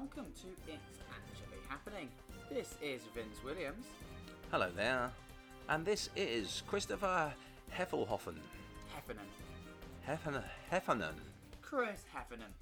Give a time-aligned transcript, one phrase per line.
[0.00, 2.08] welcome to It's Actually Happening.
[2.50, 3.86] This is Vince Williams.
[4.50, 5.08] Hello there,
[5.68, 7.32] and this is Christopher
[7.72, 8.34] Heffelhoffen.
[8.92, 9.26] Heffernan.
[10.02, 10.42] Heffernan.
[10.68, 11.14] Heffernan.
[11.62, 12.52] Chris Heffernan.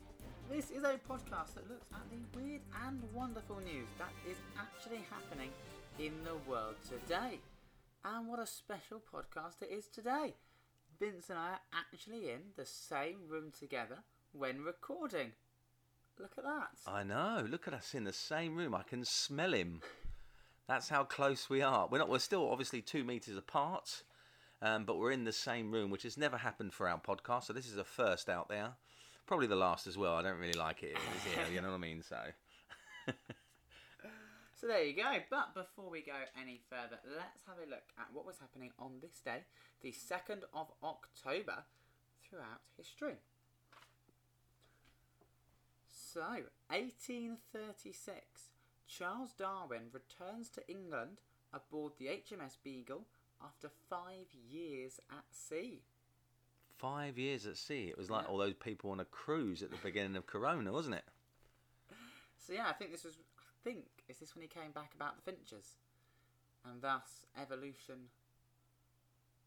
[0.51, 5.01] This is a podcast that looks at the weird and wonderful news that is actually
[5.11, 5.49] happening
[5.99, 7.39] in the world today.
[8.05, 10.35] And what a special podcast it is today.
[11.01, 14.01] Vince and I are actually in the same room together
[14.33, 15.33] when recording.
[16.19, 16.69] Look at that.
[16.87, 17.45] I know.
[17.49, 18.75] Look at us in the same room.
[18.75, 19.81] I can smell him.
[20.69, 21.89] That's how close we are.
[21.91, 22.09] We're not.
[22.09, 24.05] We're still obviously two meters apart,
[24.61, 27.45] um, but we're in the same room, which has never happened for our podcast.
[27.45, 28.71] So this is a first out there.
[29.27, 30.15] Probably the last as well.
[30.15, 30.97] I don't really like it.
[31.25, 32.03] Here, you know what I mean?
[32.03, 32.19] So.
[34.63, 35.19] So there you go.
[35.29, 38.93] But before we go any further, let's have a look at what was happening on
[39.03, 39.43] this day,
[39.81, 41.65] the 2nd of October,
[42.23, 43.19] throughout history.
[46.13, 48.51] So, 1836,
[48.87, 51.21] Charles Darwin returns to England
[51.55, 53.07] aboard the HMS Beagle
[53.43, 55.81] after five years at sea.
[56.77, 57.89] Five years at sea.
[57.89, 58.31] It was like Yeah.
[58.31, 61.05] all those people on a cruise at the beginning of Corona, wasn't it?
[62.37, 63.19] So yeah, I think this was.
[63.39, 65.77] I think is this when he came back about the finches,
[66.65, 68.09] and thus evolution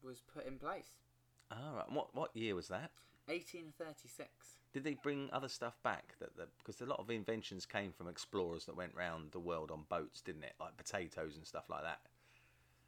[0.02, 0.96] was put in place.
[1.50, 1.90] All right.
[1.92, 2.90] What what year was that?
[3.26, 4.56] 1836.
[4.76, 6.16] Did they bring other stuff back?
[6.20, 9.70] That, that because a lot of inventions came from explorers that went round the world
[9.70, 10.52] on boats, didn't it?
[10.60, 12.00] Like potatoes and stuff like that.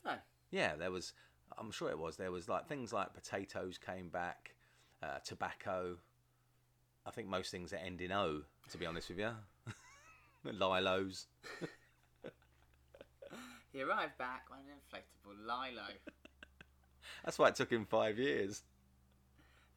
[0.05, 0.19] Oh,
[0.51, 1.15] Yeah, there was.
[1.57, 2.19] I'm sure it was.
[2.19, 4.55] There was like things like potatoes came back,
[5.03, 5.97] uh, tobacco.
[7.07, 8.43] I think most things that end in O.
[8.71, 9.31] To be honest with you,
[10.53, 11.25] lilos.
[13.73, 15.89] he arrived back on an inflatable Lilo.
[17.25, 18.63] That's why it took him five years.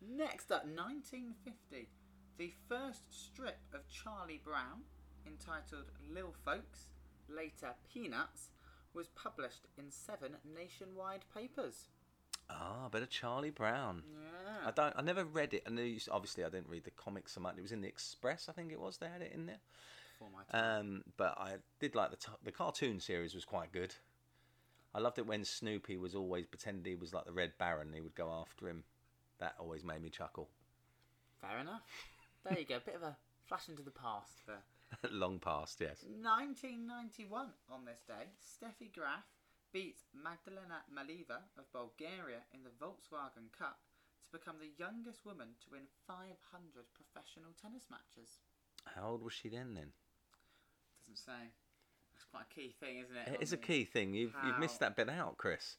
[0.02, 1.88] Next up, 1950,
[2.38, 4.82] the first strip of Charlie Brown,
[5.26, 6.88] entitled Lil Folks,
[7.30, 8.50] later Peanuts,
[8.94, 11.90] was published in seven nationwide papers.
[12.50, 14.04] Ah, a Charlie Brown.
[14.12, 14.68] Yeah.
[14.68, 14.94] I don't.
[14.98, 15.64] I never read it.
[15.66, 15.98] I knew.
[16.12, 17.58] Obviously, I didn't read the comics so much.
[17.58, 18.98] It was in the Express, I think it was.
[18.98, 19.60] They had it in there.
[20.20, 20.80] For my time.
[20.80, 23.96] Um, but I did like the t- the cartoon series was quite good.
[24.94, 27.88] I loved it when Snoopy was always pretending he was like the Red Baron.
[27.88, 28.84] and He would go after him.
[29.40, 30.50] That always made me chuckle.
[31.40, 31.82] Fair enough.
[32.44, 33.16] There you go, a bit of a
[33.46, 34.64] flash into the past there.
[35.12, 36.04] Long past, yes.
[36.04, 39.24] 1991 on this day, Steffi Graf
[39.72, 43.80] beats Magdalena Maleeva of Bulgaria in the Volkswagen Cup
[44.26, 46.36] to become the youngest woman to win 500
[46.94, 48.40] professional tennis matches.
[48.86, 49.74] How old was she then?
[49.74, 49.94] Then
[51.08, 51.52] Doesn't say.
[52.14, 53.40] That's quite a key thing, isn't it?
[53.40, 54.14] it is a key thing.
[54.14, 55.78] You've you've missed that bit out, Chris.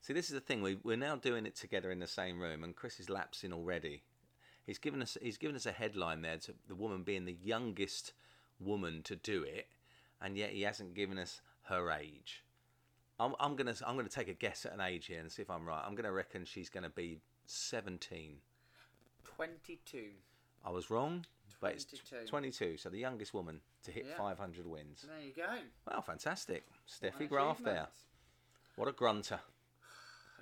[0.00, 0.62] See, this is the thing.
[0.62, 4.02] We we're now doing it together in the same room, and Chris is lapsing already.
[4.66, 8.12] He's given us he's given us a headline there to the woman being the youngest
[8.58, 9.68] woman to do it,
[10.20, 12.42] and yet he hasn't given us her age.
[13.20, 15.50] I'm, I'm gonna I'm gonna take a guess at an age here and see if
[15.50, 15.82] I'm right.
[15.86, 18.36] I'm gonna reckon she's gonna be 17.
[19.36, 20.10] 22.
[20.64, 21.26] I was wrong,
[21.60, 22.26] but it's 22.
[22.26, 22.76] 22.
[22.78, 24.16] So the youngest woman to hit Yeah.
[24.16, 25.02] 500 wins.
[25.06, 25.58] There you go.
[25.90, 27.88] Wow, fantastic, Steffi Graf there.
[28.76, 29.40] What a grunter.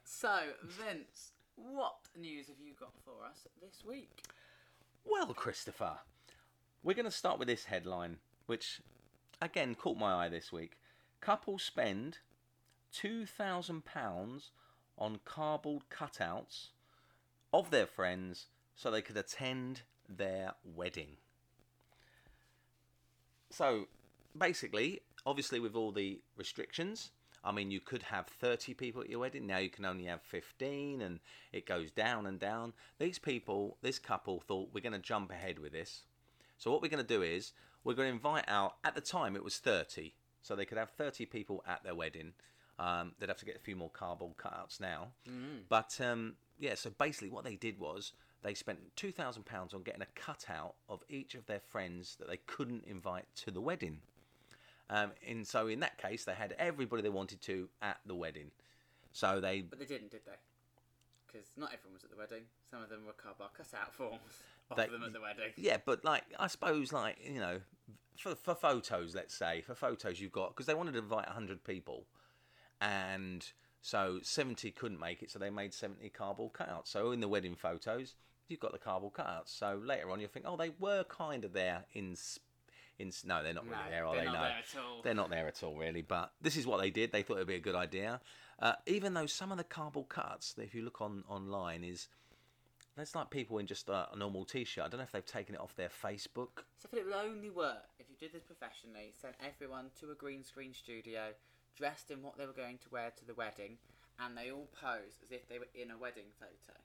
[0.05, 1.33] So, Vince,
[1.71, 4.25] what news have you got for us this week?
[5.05, 5.99] Well, Christopher,
[6.83, 8.81] we're going to start with this headline, which
[9.41, 10.79] again caught my eye this week.
[11.21, 12.19] Couples spend
[12.95, 14.51] £2,000
[14.99, 16.69] on cardboard cutouts
[17.53, 21.17] of their friends so they could attend their wedding.
[23.51, 23.87] So,
[24.37, 27.11] basically, obviously, with all the restrictions,
[27.45, 29.47] I mean, you could have 30 people at your wedding.
[29.47, 31.21] Now you can only have 15, and
[31.53, 32.73] it goes down and down.
[32.99, 36.03] These people, this couple, thought we're going to jump ahead with this.
[36.59, 39.35] So, what we're going to do is we're going to invite out, at the time,
[39.35, 40.15] it was 30.
[40.43, 42.33] So, they could have 30 people at their wedding.
[42.79, 45.09] Um, they'd have to get a few more cardboard cutouts now.
[45.69, 48.13] But, um, yeah, so basically, what they did was
[48.43, 52.85] they spent £2,000 on getting a cutout of each of their friends that they couldn't
[52.87, 54.01] invite to the wedding.
[54.95, 58.51] Um, and so in that case, they had everybody they wanted to at the wedding.
[59.13, 60.33] So they, But they didn't, did they?
[61.27, 62.43] Because not everyone was at the wedding.
[62.71, 64.21] Some of them were cardboard cutout forms
[64.71, 65.53] of They- them at the wedding.
[65.57, 67.61] yeah, but like I suppose, like you know,
[68.19, 71.65] for for photos, let's say for photos you've got because they wanted to invite hundred
[71.65, 72.05] people,
[72.83, 73.47] and
[73.81, 76.89] so seventy couldn't make it, so they made seventy cardboard cutouts.
[76.89, 78.15] So in the wedding photos,
[78.49, 79.49] you've got the cardboard cutouts.
[79.59, 82.15] So later on, you think, oh, they were kind of there in.
[82.17, 82.45] sp-
[83.03, 84.31] In, no, they're not really No, there, are they're they?
[84.31, 85.03] not no, there at all.
[85.03, 86.03] they're not there at all, really.
[86.03, 87.13] But this is what they did.
[87.13, 88.21] They thought it'd be a good idea.
[88.59, 92.09] Uh, even though some of the cardboard cuts, if you look on online, is
[92.97, 94.85] that's like people in just a, normal t-shirt.
[94.85, 96.63] I don't know if they've taken it off their Facebook.
[96.79, 100.15] So if it would only work if you did this professionally, sent everyone to a
[100.15, 101.33] green screen studio,
[101.77, 103.79] dressed in what they were going to wear to the wedding,
[104.21, 106.79] and they all posed as if they were in a wedding photo.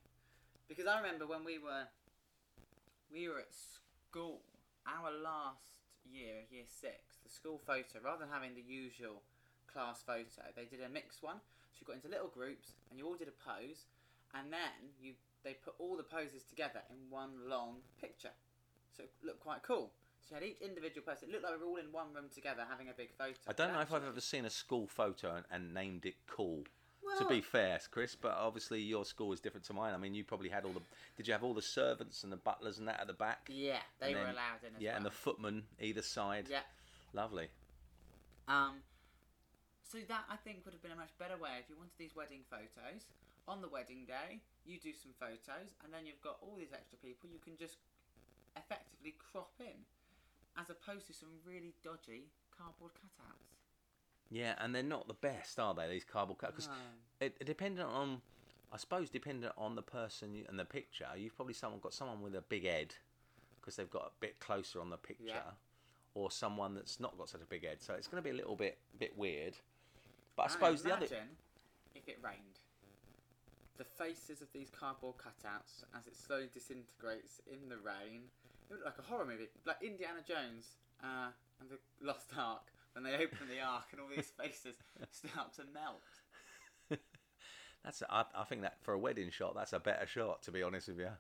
[0.67, 1.85] Because I remember when we were
[3.11, 4.41] we were at school,
[4.87, 5.75] our last
[6.12, 9.21] year, year six, the school photo, rather than having the usual
[9.71, 11.38] class photo, they did a mixed one.
[11.74, 13.86] So you got into little groups and you all did a pose,
[14.33, 15.13] and then you
[15.44, 18.36] they put all the poses together in one long picture.
[18.95, 19.92] So it looked quite cool.
[20.27, 21.30] So you had each individual person.
[21.30, 23.38] It looked like we were all in one room together having a big photo.
[23.48, 26.63] I don't know if I've ever seen a school photo and, and named it cool.
[27.19, 29.94] To be fair, Chris, but obviously your school is different to mine.
[29.94, 30.81] I mean, you probably had all the.
[31.15, 33.47] Did you have all the servants and the butlers and that at the back?
[33.49, 34.97] Yeah, they And were then- allowed in as Yeah, well.
[34.97, 36.47] and the footmen either side.
[36.49, 36.61] yeah.
[37.13, 37.49] Lovely.
[38.47, 38.83] Um,
[39.83, 42.15] so that I think would have been a much better way if you wanted these
[42.15, 43.07] wedding photos
[43.47, 44.39] on the wedding day.
[44.65, 47.29] You do some photos, and then you've got all these extra people.
[47.29, 47.77] You can just
[48.55, 49.85] effectively crop in,
[50.57, 52.27] as opposed to some really dodgy
[52.57, 53.56] cardboard cutouts.
[54.29, 55.88] Yeah, and they're not the best, are they?
[55.89, 56.74] These cardboard cut because No.
[57.21, 58.21] it, it dependent on,
[58.71, 61.07] I suppose, dependent on the person you, and the picture.
[61.15, 62.95] You've probably someone got someone with a big head
[63.62, 65.51] because they've got a bit closer on the picture, Yeah.
[66.13, 67.81] or someone that's not got such a big head.
[67.81, 69.56] So it's going to be a little bit bit weird.
[70.35, 71.06] But I And suppose the other.
[71.95, 72.59] if it rained.
[73.77, 78.24] The faces of these cardboard cutouts as it slowly disintegrates in the rain.
[78.69, 81.29] It would look like a horror movie, like Indiana Jones uh,
[81.62, 84.75] and the Lost Ark when they open the Ark and all these faces
[85.11, 86.01] start to melt.
[87.83, 90.41] That's I, I think that for a wedding shot, that's a better shot.
[90.44, 91.11] To be honest with you,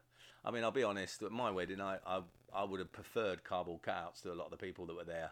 [0.43, 1.21] I mean, I'll be honest.
[1.21, 2.21] At my wedding, I I,
[2.53, 5.31] I would have preferred cardboard cutouts to a lot of the people that were there,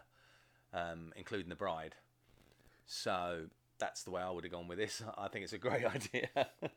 [0.72, 1.96] um, including the bride.
[2.86, 3.46] So
[3.78, 5.02] that's the way I would have gone with this.
[5.18, 6.28] I think it's a great idea.
[6.34, 6.70] Do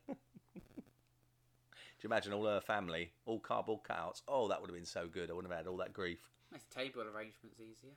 [2.01, 4.23] you imagine all her family, all cardboard cutouts?
[4.27, 5.29] Oh, that would have been so good.
[5.29, 6.27] I wouldn't have had all that grief.
[6.51, 7.93] Makes table arrangements easier.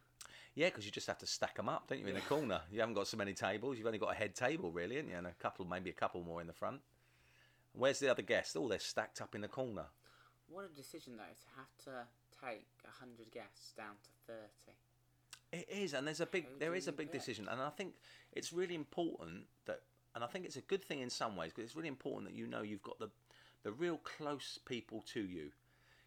[0.55, 2.61] Yeah, because you just have to stack them up, don't you, in the corner?
[2.71, 3.79] You haven't got so many tables.
[3.79, 5.17] You've only got a head table, really, haven't you?
[5.17, 6.81] And a couple, maybe a couple more in the front.
[7.73, 8.55] Where's the other guests?
[8.55, 9.87] Oh, they're stacked up in the corner.
[10.49, 12.07] What a decision though to have to
[12.45, 12.67] take
[13.01, 14.77] hundred guests down to thirty.
[15.53, 17.13] It is, and there's a big, How there a big pick?
[17.13, 17.95] decision, and I think
[18.33, 19.81] it's really important that,
[20.15, 22.37] and I think it's a good thing in some ways because it's really important that
[22.37, 23.11] you know you've got the,
[23.63, 25.51] the real close people to you.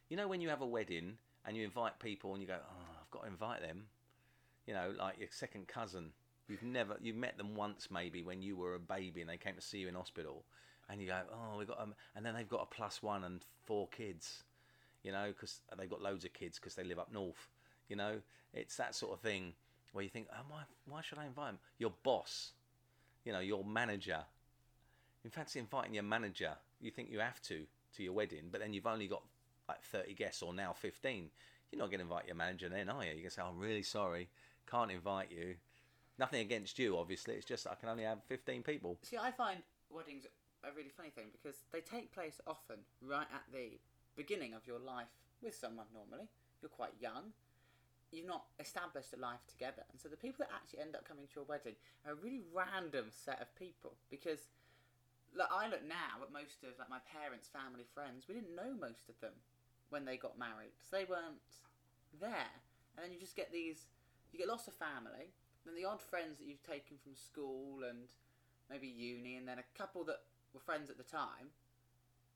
[0.10, 2.96] You know when you have a wedding and you invite people and you go, oh,
[3.02, 3.86] I've got to invite them.
[4.66, 6.12] You know, like your second cousin.
[6.48, 9.56] You've never, you've met them once maybe when you were a baby and they came
[9.56, 10.44] to see you in hospital,
[10.90, 13.44] and you go, oh, we got, um, and then they've got a plus one and
[13.66, 14.44] four kids.
[15.04, 17.50] You know, because they've got loads of kids because they live up north.
[17.90, 18.22] You know,
[18.54, 19.54] it's that sort of thing
[19.94, 21.60] where you think, oh, why, why should I invite him?
[21.78, 22.54] Your boss,
[23.24, 24.20] you know, your manager.
[25.24, 26.52] In fact, inviting your manager,
[26.82, 27.66] you think you have to
[27.98, 29.24] to your wedding, but then you've only got
[29.68, 31.30] like 30 guests or now 15.
[31.72, 33.10] You're not going to invite your manager then, are you?
[33.10, 34.30] You're going to say, I'm really sorry,
[34.70, 35.56] can't invite you.
[36.18, 37.36] Nothing against you, obviously.
[37.36, 38.98] It's just I can only have 15 people.
[39.04, 39.60] See, I find
[39.90, 40.26] weddings
[40.64, 43.78] a really funny thing because they take place often right at the
[44.16, 45.12] beginning of your life
[45.44, 46.28] with someone normally.
[46.62, 47.36] You're quite young.
[48.12, 49.84] You've not established a life together.
[49.92, 51.76] And so the people that actually end up coming to your wedding
[52.06, 54.48] are a really random set of people because
[55.36, 58.26] like, I look now at most of like my parents' family friends.
[58.28, 59.36] We didn't know most of them
[59.92, 61.44] when they got married because they weren't
[62.18, 62.56] there.
[62.96, 63.92] And then you just get these,
[64.36, 65.32] you get lots of family,
[65.66, 68.12] then the odd friends that you've taken from school and
[68.70, 70.20] maybe uni, and then a couple that
[70.54, 71.56] were friends at the time.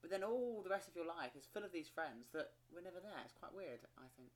[0.00, 2.80] But then all the rest of your life is full of these friends that were
[2.80, 3.20] never there.
[3.22, 4.32] It's quite weird, I think.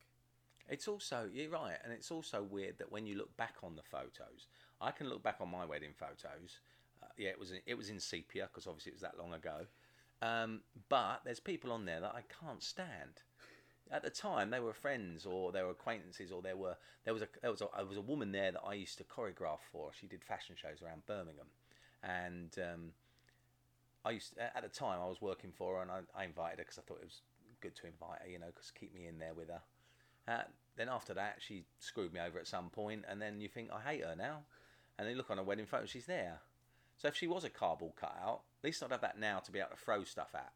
[0.68, 3.82] It's also you're right, and it's also weird that when you look back on the
[3.82, 4.46] photos,
[4.80, 6.60] I can look back on my wedding photos.
[7.02, 9.32] Uh, yeah, it was in, it was in sepia because obviously it was that long
[9.32, 9.66] ago.
[10.20, 13.22] Um, but there's people on there that I can't stand.
[13.90, 17.22] At the time, they were friends or they were acquaintances, or there were there was
[17.22, 19.90] a there was a, there was a woman there that I used to choreograph for.
[19.98, 21.46] She did fashion shows around Birmingham,
[22.02, 22.92] and um,
[24.04, 26.64] I used at the time I was working for her, and I, I invited her
[26.64, 27.20] because I thought it was
[27.60, 29.60] good to invite her, you know, because keep me in there with her.
[30.26, 30.42] Uh,
[30.76, 33.80] then after that, she screwed me over at some point, and then you think I
[33.80, 34.40] hate her now.
[34.98, 36.40] And then you look on her wedding photo, she's there.
[36.96, 39.58] So if she was a cardboard cutout, at least I'd have that now to be
[39.58, 40.52] able to throw stuff at.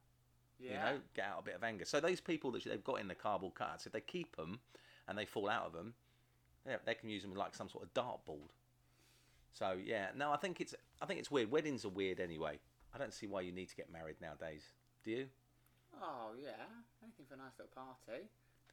[0.59, 0.71] Yeah.
[0.71, 1.85] You know, get out a bit of anger.
[1.85, 4.61] So those people that they've got in the cardboard cutouts, if they keep them
[5.07, 5.95] and they fall out of them,
[6.67, 8.51] yeah, they can use them like some sort of dartboard.
[9.53, 11.51] So yeah, no, I think it's I think it's weird.
[11.51, 12.59] Weddings are weird anyway.
[12.95, 14.63] I don't see why you need to get married nowadays.
[15.05, 15.27] Do you?
[16.03, 16.65] Oh yeah,
[17.03, 18.29] anything for a nice little party.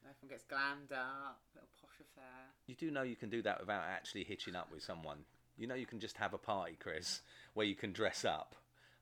[0.08, 2.54] Everyone gets glammed up, little posh affair.
[2.68, 5.20] You do know you can do that without actually hitching up with someone.
[5.58, 7.22] You know you can just have a party, Chris,
[7.56, 8.56] where you can dress up.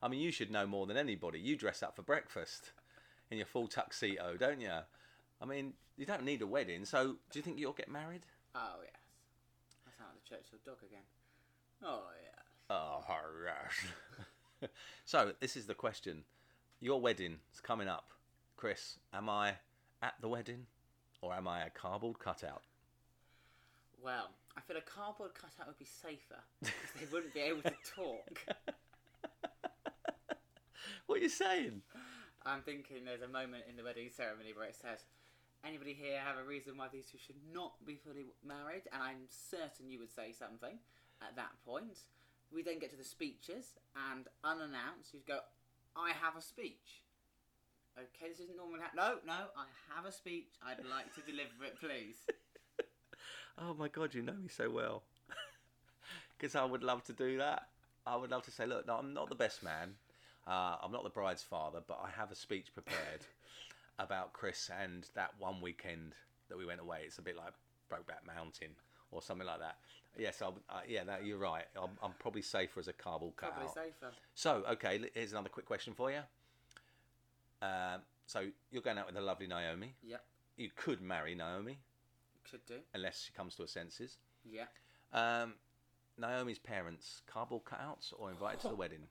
[0.03, 1.39] I mean, you should know more than anybody.
[1.39, 2.73] You dress up for breakfast
[3.31, 4.69] in your full tuxedo, don't you?
[5.41, 6.83] I mean, you don't need a wedding.
[6.83, 8.23] So, do you think you'll get married?
[8.53, 8.99] Oh yes.
[9.87, 11.03] I sound like the Churchill dog again.
[11.81, 12.75] Oh yeah.
[12.75, 13.01] Oh,
[13.45, 14.69] yes.
[15.05, 16.25] so this is the question:
[16.81, 18.09] Your wedding is coming up,
[18.57, 18.99] Chris.
[19.13, 19.53] Am I
[20.01, 20.65] at the wedding,
[21.21, 22.63] or am I a cardboard cutout?
[24.03, 27.73] Well, I feel a cardboard cutout would be safer because they wouldn't be able to
[27.95, 28.45] talk.
[31.05, 31.81] What are you saying?
[32.45, 35.05] I'm thinking there's a moment in the wedding ceremony where it says,
[35.63, 39.27] "Anybody here have a reason why these two should not be fully married?" And I'm
[39.27, 40.79] certain you would say something
[41.21, 41.99] at that point.
[42.51, 45.41] We then get to the speeches, and unannounced, you'd go,
[45.95, 47.03] "I have a speech."
[47.97, 48.81] Okay, this isn't normally.
[48.81, 50.49] Ha- no, no, I have a speech.
[50.65, 52.25] I'd like to deliver it, please.
[53.55, 55.03] Oh my God, you know me so well.
[56.37, 57.69] Because I would love to do that.
[58.05, 59.95] I would love to say, look, no, I'm not the best man.
[60.47, 63.21] Uh, I'm not the bride's father, but I have a speech prepared
[63.99, 66.13] about Chris and that one weekend
[66.49, 67.01] that we went away.
[67.05, 67.53] It's a bit like
[67.91, 68.71] Brokeback Mountain
[69.11, 69.77] or something like that.
[70.17, 71.63] Yes, I'll, uh, yeah, no, you're right.
[71.81, 73.55] I'm, I'm probably safer as a cardboard cutout.
[73.55, 74.11] Probably safer.
[74.35, 76.19] So, okay, here's another quick question for you.
[77.61, 79.93] Um, so you're going out with the lovely Naomi.
[80.03, 80.23] Yep,
[80.57, 81.79] You could marry Naomi
[82.49, 82.75] could do.
[82.93, 84.17] unless she comes to her senses.
[84.43, 84.65] Yeah.
[85.13, 85.53] Um,
[86.17, 89.07] Naomi's parents, cardboard cutouts or invited to the wedding?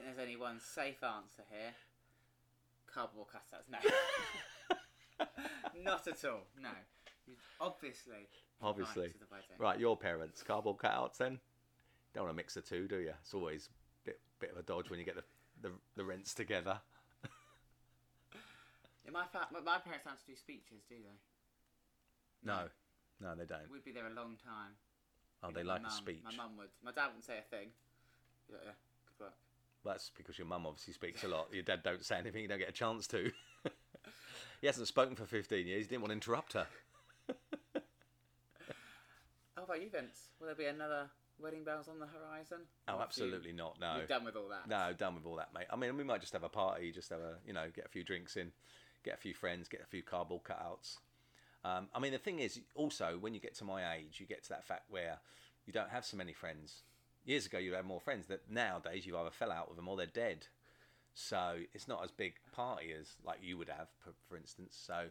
[0.00, 1.72] Think there's only one safe answer here.
[2.92, 3.68] Cardboard cutouts.
[3.70, 3.78] No.
[5.84, 6.40] Not at all.
[6.60, 6.70] No.
[7.60, 8.28] Obviously.
[8.62, 9.12] Obviously.
[9.58, 11.38] Right, your parents, cardboard cutouts then?
[12.14, 13.12] Don't want to mix the two, do you?
[13.20, 13.68] It's always
[14.04, 15.24] a bit, bit of a dodge when you get the,
[15.62, 16.80] the, the rents together.
[19.02, 21.16] Yeah, my, fa- my- parents don't have to do speeches, do they?
[22.44, 22.68] No,
[23.18, 23.70] no, they don't.
[23.72, 24.76] We'd be there a long time.
[25.42, 26.20] Oh, they like a speech.
[26.22, 26.68] My mum would.
[26.84, 27.68] My dad wouldn't say a thing.
[28.50, 28.72] Yeah, yeah.
[28.72, 28.89] Good work.
[29.84, 31.48] That's because your mum obviously speaks a lot.
[31.52, 33.30] Your dad don't say anything, you don't get a chance to.
[34.60, 36.66] he hasn't spoken for 15 years, he didn't want to interrupt her.
[39.56, 40.28] How about you, Vince?
[40.38, 41.08] Will there be another
[41.38, 42.58] wedding bells on the horizon?
[42.88, 43.96] Oh, Or have you- absolutely not, no.
[43.96, 44.68] You're done with all that.
[44.68, 45.66] No, done with all that, mate.
[45.70, 47.88] I mean, we might just have a party, just have a, you know, get a
[47.88, 48.52] few drinks in,
[49.04, 50.96] get a few friends, get a few cardboard cutouts.
[51.64, 54.42] Um, I mean, the thing is, also, when you get to my age, you get
[54.44, 55.18] to that fact where
[55.66, 56.82] you don't have so many friends.
[57.24, 58.26] Years ago, you had more friends.
[58.26, 60.46] That nowadays, you either fell out with them or they're dead.
[61.14, 64.78] So it's not as big party as like you would have, for, for instance.
[64.80, 65.06] So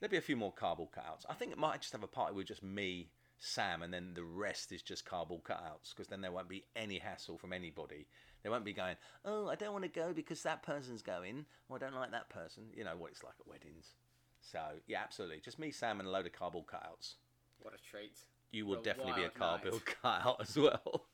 [0.00, 1.24] there'll be a few more cardboard cutouts.
[1.28, 4.24] I think it might just have a party with just me, Sam, and then the
[4.24, 8.06] rest is just cardboard cutouts because then there won't be any hassle from anybody.
[8.42, 11.76] They won't be going, oh, I don't want to go because that person's going, or
[11.76, 12.64] I don't like that person.
[12.74, 13.94] You know what it's like at weddings.
[14.40, 17.14] So yeah, absolutely, just me, Sam, and a load of cardboard cutouts.
[17.60, 18.18] What a treat.
[18.52, 19.96] You will A definitely be a cardboard night.
[20.02, 21.06] cutout as well.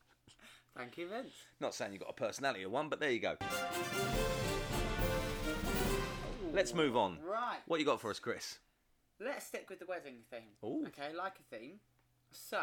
[0.76, 1.32] Thank you, Vince.
[1.60, 3.36] Not saying you've got a personality of one, but there you go.
[6.52, 7.18] Let's move on.
[7.24, 7.58] Right.
[7.66, 8.58] What you got for us, Chris?
[9.20, 10.54] Let's stick with the wedding theme.
[10.64, 10.86] Ooh.
[10.88, 11.74] Okay, like a theme.
[12.32, 12.62] So,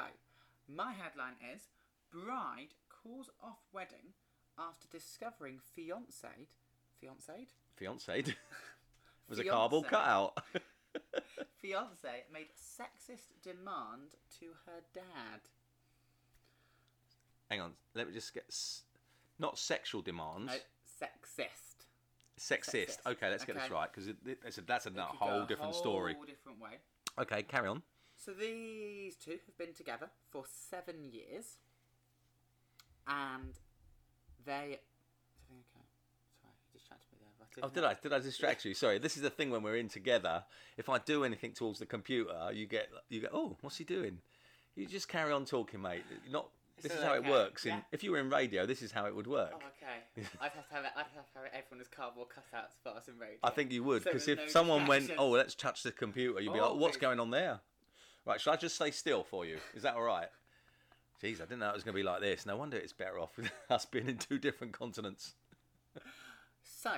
[0.68, 1.70] my headline is
[2.12, 4.14] Bride calls off wedding
[4.60, 6.48] after discovering fiancé.
[7.02, 7.48] Fiancé?
[7.80, 8.34] Fiancé
[9.30, 9.90] was a cardboard Fiancé.
[9.90, 10.38] cutout.
[11.64, 15.42] Fiancé made sexist demand to her dad.
[17.52, 18.84] Hang on, let me just get s-
[19.38, 21.84] not sexual demands, No, sexist.
[22.40, 22.88] sexist.
[22.96, 22.98] sexist.
[23.06, 24.10] Okay, let's get this right because
[24.46, 26.16] that's a, that's a It could whole go a different whole story.
[26.26, 26.78] different way.
[27.20, 27.84] Okay, carry on.
[28.16, 31.58] So these two have been together for seven years,
[33.06, 33.54] and
[34.46, 34.80] they.
[34.80, 35.86] Is everything okay?
[36.42, 37.48] Sorry, you distracted me there.
[37.62, 37.96] but Oh, did I?
[38.02, 38.74] Did I distract you?
[38.74, 38.98] Sorry.
[38.98, 40.46] This is the thing when we're in together.
[40.78, 43.32] If I do anything towards the computer, you get you get.
[43.34, 44.20] Oh, what's he doing?
[44.76, 46.04] You just carry on talking, mate.
[46.32, 46.48] Not.
[46.82, 47.66] This Is how it works.
[47.66, 47.82] In, Yeah.
[47.92, 49.52] If you were in radio, this is how it would work.
[49.54, 50.28] Oh, okay.
[50.42, 50.92] I'd have to have it.
[50.96, 51.52] I'd have to have it.
[51.54, 53.38] Everyone as cardboard cutouts for us in radio.
[53.44, 56.40] I think you would because there's if no someone went, "Oh, let's touch the computer,"
[56.42, 57.02] you'd be Oh, like, "What's please.
[57.02, 57.60] going on there?"
[58.26, 58.40] Right?
[58.42, 59.58] Should I just stay still for you?
[59.76, 60.28] Is that all right?
[61.24, 62.46] Jeez, I didn't know it was going to be like this.
[62.46, 65.34] No wonder it's better off with us being in two different continents.
[66.64, 66.92] So,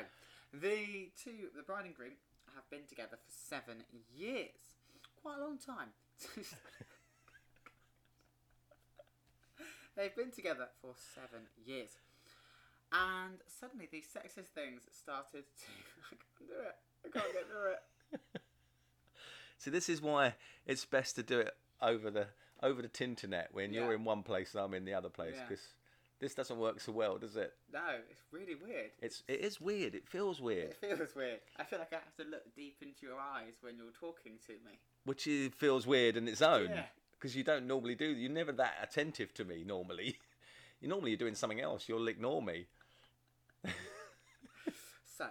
[0.54, 2.12] the two, the bride and groom,
[2.56, 3.84] have been together for seven
[4.16, 4.50] years.
[5.22, 5.90] Quite a long time.
[9.96, 11.92] They've been together for seven years.
[12.92, 15.66] And suddenly these sexist things started to.
[16.12, 16.76] I can't do it.
[17.06, 18.42] I can't get through it.
[19.58, 20.36] See, this is why
[20.66, 22.28] it's best to do it over the
[22.62, 25.44] over the tinternet when you're in one place and I'm in the other place Yeah.
[25.50, 25.64] because
[26.20, 27.54] this doesn't work so well, does it?
[27.74, 28.92] No, it's really weird.
[29.02, 29.96] It's it is weird.
[29.96, 31.40] It feels weird, It feels weird.
[31.60, 34.54] I feel like I have to look deep into your eyes when you're talking to
[34.66, 34.80] me.
[35.06, 36.84] which is, feels weird in its own Yeah.
[37.24, 38.06] Because you don't normally do.
[38.06, 40.20] You're never that attentive to me normally.
[40.82, 41.88] You normally you're doing something else.
[41.88, 42.66] You'll ignore me.
[45.18, 45.28] So,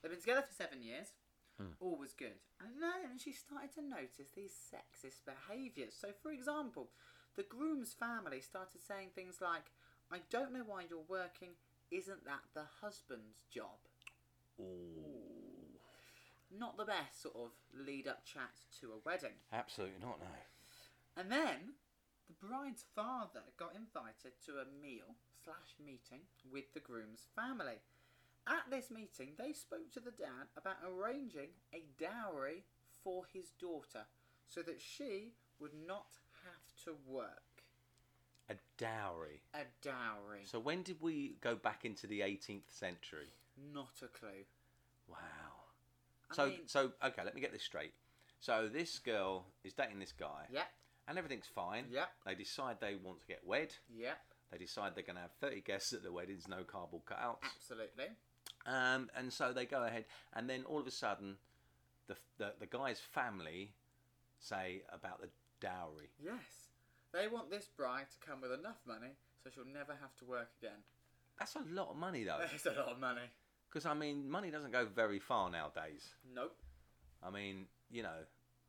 [0.00, 1.08] they've been together for seven years.
[1.58, 1.76] Hmm.
[1.78, 2.40] All was good.
[2.58, 5.92] And then she started to notice these sexist behaviours.
[6.00, 6.88] So, for example,
[7.36, 9.72] the groom's family started saying things like,
[10.10, 11.50] I don't know why you're working.
[11.90, 13.76] Isn't that the husband's job?
[14.58, 15.04] Ooh.
[16.56, 19.36] Not the best sort of lead up chat to a wedding.
[19.52, 20.32] Absolutely not, no.
[21.16, 21.74] And then
[22.28, 27.80] the bride's father got invited to a meal slash meeting with the groom's family.
[28.46, 32.64] At this meeting, they spoke to the dad about arranging a dowry
[33.02, 34.06] for his daughter
[34.48, 37.64] so that she would not have to work.
[38.50, 39.40] A dowry.
[39.54, 40.42] A dowry.
[40.44, 43.28] So when did we go back into the 18th century?
[43.72, 44.44] Not a clue.
[45.08, 45.16] Wow.
[46.30, 47.94] I so mean- so okay, let me get this straight.
[48.40, 50.70] So this girl is dating this guy, Yep,
[51.08, 51.86] and everything's fine.
[51.90, 52.06] Yeah.
[52.26, 53.74] They decide they want to get wed.
[53.94, 54.14] Yeah.
[54.50, 57.38] They decide they're going to have 30 guests at the weddings, no cardboard cutouts.
[57.56, 58.06] absolutely.
[58.66, 61.36] Um, and so they go ahead, and then all of a sudden,
[62.06, 63.72] the, the the guy's family
[64.38, 65.28] say about the
[65.60, 66.10] dowry.
[66.22, 66.70] Yes.
[67.12, 70.48] They want this bride to come with enough money so she'll never have to work
[70.60, 70.80] again.
[71.38, 73.28] That's a lot of money, though, It's a lot of money.
[73.68, 76.08] because I mean, money doesn't go very far nowadays.
[76.34, 76.56] Nope.
[77.22, 78.24] I mean, you know,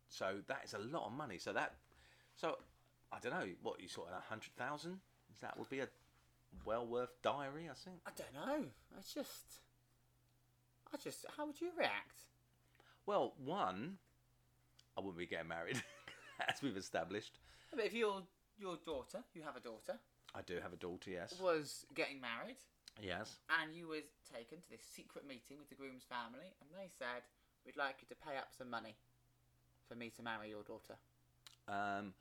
[0.09, 1.37] so that is a lot of money.
[1.37, 1.75] So that,
[2.35, 2.57] so
[3.11, 4.99] I don't know what you sort of a hundred thousand.
[5.41, 5.87] That would be a
[6.65, 7.97] well worth dowry, I think.
[8.05, 8.65] I don't know.
[8.97, 9.61] I just.
[10.93, 11.25] I just.
[11.37, 12.21] How would you react?
[13.05, 13.97] Well, one,
[14.97, 15.81] I wouldn't be getting married,
[16.49, 17.39] as we've established.
[17.75, 18.23] But if your
[18.57, 19.99] your daughter, you have a daughter,
[20.33, 21.35] I do have a daughter, yes.
[21.41, 22.55] was getting married,
[23.03, 23.35] Yes.
[23.61, 27.23] and you was taken to this secret meeting with the groom's family, and they said,
[27.65, 28.95] "We'd like you to pay up some money
[29.89, 30.95] for me to marry your daughter."
[31.67, 32.13] Um,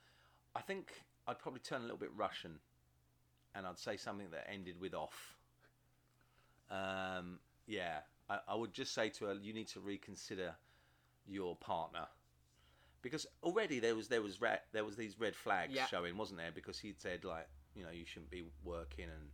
[0.55, 0.91] I think
[1.27, 2.59] I'd probably turn a little bit Russian,
[3.53, 5.37] and I'd say something that ended with "off."
[6.69, 10.55] Um, yeah, I, I would just say to her, "You need to reconsider
[11.27, 12.07] your partner,"
[13.01, 15.85] because already there was there was ra- there was these red flags Yeah.
[15.87, 16.51] showing, wasn't there?
[16.51, 19.29] Because he'd said like, you know, you shouldn't be working and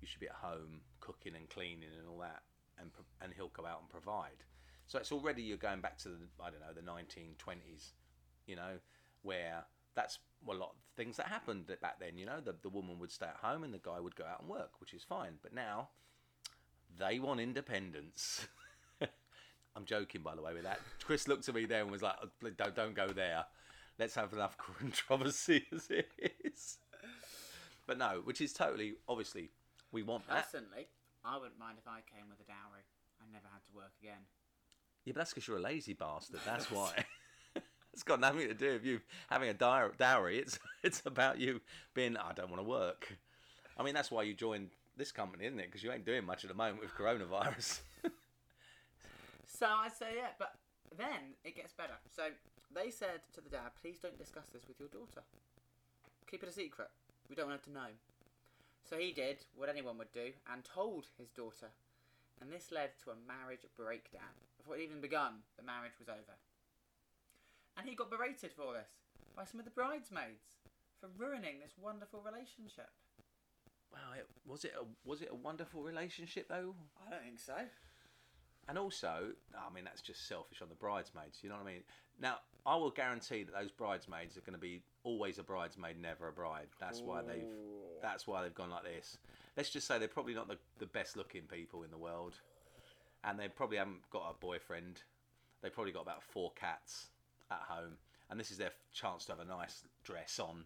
[0.00, 2.42] you should be at home cooking and cleaning and all that,
[2.78, 4.44] and pro- and he'll go out and provide.
[4.86, 7.92] So it's already you're going back to the I don't know the 1920s,
[8.46, 8.78] you know,
[9.26, 12.16] where that's a lot of things that happened back then.
[12.16, 14.40] You know, the the woman would stay at home and the guy would go out
[14.40, 15.34] and work, which is fine.
[15.42, 15.88] But now
[16.98, 18.46] they want independence.
[19.76, 20.80] I'm joking, by the way, with that.
[21.04, 23.44] Chris looked at me there and was like, "Oh, "Don't don't go there.
[23.98, 26.10] Let's have enough controversy as it
[26.44, 26.78] is."
[27.86, 29.50] But no, which is totally obviously
[29.92, 30.50] we want that.
[30.50, 30.88] Personally,
[31.24, 32.84] I wouldn't mind if I came with a dowry.
[33.20, 34.24] I never had to work again.
[35.04, 36.40] Yeah, but that's because you're a lazy bastard.
[36.44, 37.04] That's why.
[37.96, 40.38] It's got nothing to do with you having a dowry.
[40.38, 41.62] It's it's about you
[41.94, 42.18] being.
[42.18, 43.16] I don't want to work.
[43.78, 45.66] I mean, that's why you joined this company, isn't it?
[45.66, 47.80] Because you ain't doing much at the moment with coronavirus.
[49.48, 50.52] So I say yeah, but
[50.98, 51.96] then it gets better.
[52.14, 52.24] So
[52.74, 55.24] they said to the dad, please don't discuss this with your daughter.
[56.30, 56.88] Keep it a secret.
[57.30, 57.92] We don't want her to know.
[58.84, 61.72] So he did what anyone would do and told his daughter.
[62.42, 64.36] And this led to a marriage breakdown.
[64.58, 66.36] Before it even begun, the marriage was over.
[67.76, 68.88] And he got berated for this
[69.36, 70.56] by some of the bridesmaids
[71.00, 72.88] for ruining this wonderful relationship.
[73.92, 76.74] wow, it, was it a was it a wonderful relationship though?
[77.06, 77.54] I don't think so.
[78.68, 81.38] And also, I mean, that's just selfish on the bridesmaids.
[81.42, 81.82] You know what I mean?
[82.20, 86.28] Now, I will guarantee that those bridesmaids are going to be always a bridesmaid, never
[86.28, 86.66] a bride.
[86.80, 87.46] That's why they've.
[88.02, 89.18] That's why they've gone like this.
[89.56, 92.34] Let's just say they're probably not the, the best looking people in the world,
[93.24, 95.02] and they probably haven't got a boyfriend.
[95.62, 97.08] They probably got about four cats
[97.50, 97.98] at home,
[98.30, 100.64] and this is their chance to have a nice dress on.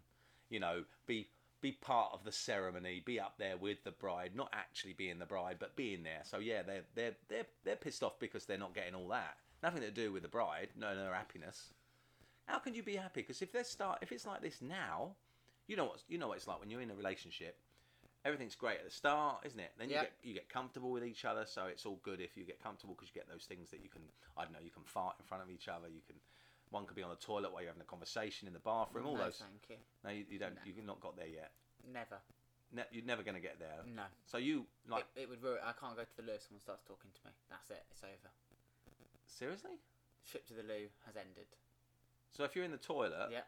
[0.48, 1.28] You know, be
[1.60, 5.26] be part of the ceremony, be up there with the bride, not actually being the
[5.26, 6.22] bride, but being there.
[6.24, 9.36] So yeah, they're they're they're they're pissed off because they're not getting all that.
[9.62, 11.74] Nothing to do with the bride, no, no happiness.
[12.46, 13.20] How can you be happy?
[13.20, 15.12] Because if they start, if it's like this now,
[15.66, 17.56] you know what you know what it's like when you're in a relationship.
[18.22, 19.72] Everything's great at the start, isn't it?
[19.78, 20.02] Then you Yeah.
[20.02, 22.94] get you get comfortable with each other, so it's all good if you get comfortable
[22.94, 24.02] because you get those things that you can.
[24.36, 24.58] I don't know.
[24.62, 25.88] You can fart in front of each other.
[25.88, 26.16] You can.
[26.70, 29.06] One could be on the toilet while you're having a conversation in the bathroom.
[29.06, 29.42] All no, those.
[29.42, 29.76] thank you.
[30.04, 30.54] No, you, you don't.
[30.54, 30.62] No.
[30.64, 31.50] You've not got there yet.
[31.92, 32.22] Never.
[32.70, 33.82] Ne- you're never going to get there.
[33.90, 34.06] No.
[34.24, 35.58] So you like it, it would ruin.
[35.66, 37.34] I can't go to the loo if someone starts talking to me.
[37.50, 37.82] That's it.
[37.90, 38.30] It's over.
[39.26, 39.82] seriously?
[40.30, 41.50] Trip to the loo has ended.
[42.30, 43.46] So if you're in the toilet Yep.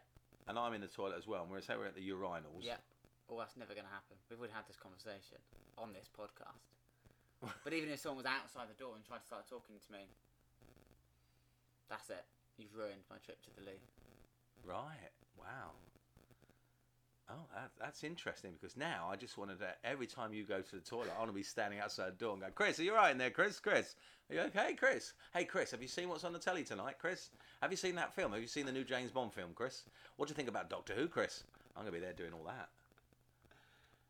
[0.51, 2.59] and I'm in the toilet as well, and we're say we're at the urinals.
[2.59, 2.83] Yep.
[3.31, 4.19] Oh, that's never going to happen.
[4.27, 5.39] We've already had this conversation
[5.79, 6.67] on this podcast.
[7.63, 10.03] but even if someone was outside the door and tried to start talking to me,
[11.87, 12.27] that's it.
[12.57, 13.77] You've ruined my trip to the loo.
[14.65, 15.11] Right.
[15.37, 15.71] Wow.
[17.29, 20.75] Oh, that, that's interesting because now I just wanted to, every time you go to
[20.75, 22.93] the toilet, I want to be standing outside the door and go, Chris, are you
[22.93, 23.59] right in there, Chris?
[23.59, 23.95] Chris,
[24.29, 25.13] are you okay, Chris?
[25.33, 27.29] Hey, Chris, have you seen what's on the telly tonight, Chris?
[27.61, 28.33] Have you seen that film?
[28.33, 29.83] Have you seen the new James Bond film, Chris?
[30.17, 31.43] What do you think about Doctor Who, Chris?
[31.75, 32.69] I'm going to be there doing all that.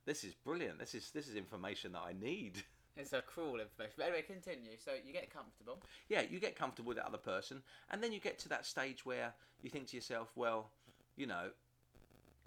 [0.06, 0.80] This is brilliant.
[0.80, 2.64] This is this is information that I need.
[2.96, 3.96] It's a cruel information.
[3.98, 4.78] But anyway, continue.
[4.78, 5.82] So you get comfortable.
[6.10, 9.06] yeah, you get comfortable with the other person, and then you get to that stage
[9.06, 10.70] where you think to yourself, well,
[11.16, 11.50] you know,